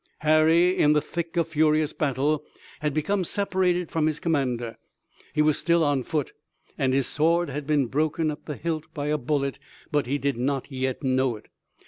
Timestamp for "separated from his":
3.23-4.19